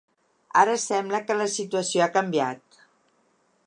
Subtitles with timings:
[0.61, 2.85] Ara sembla que la situació ha canviat.